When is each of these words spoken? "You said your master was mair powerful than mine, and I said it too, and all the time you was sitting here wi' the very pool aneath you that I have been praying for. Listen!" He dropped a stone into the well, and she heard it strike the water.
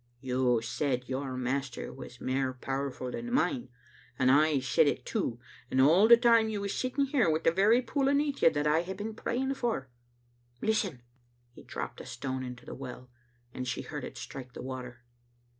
"You 0.19 0.61
said 0.63 1.07
your 1.07 1.37
master 1.37 1.93
was 1.93 2.19
mair 2.19 2.53
powerful 2.53 3.11
than 3.11 3.31
mine, 3.31 3.69
and 4.17 4.31
I 4.31 4.59
said 4.59 4.87
it 4.87 5.05
too, 5.05 5.39
and 5.69 5.79
all 5.79 6.07
the 6.07 6.17
time 6.17 6.49
you 6.49 6.61
was 6.61 6.73
sitting 6.75 7.05
here 7.05 7.29
wi' 7.29 7.37
the 7.43 7.51
very 7.51 7.83
pool 7.83 8.07
aneath 8.07 8.41
you 8.41 8.49
that 8.49 8.65
I 8.65 8.81
have 8.81 8.97
been 8.97 9.13
praying 9.13 9.53
for. 9.53 9.91
Listen!" 10.59 11.03
He 11.53 11.61
dropped 11.61 12.01
a 12.01 12.07
stone 12.07 12.41
into 12.43 12.65
the 12.65 12.73
well, 12.73 13.11
and 13.53 13.67
she 13.67 13.83
heard 13.83 14.03
it 14.03 14.17
strike 14.17 14.53
the 14.53 14.63
water. 14.63 15.03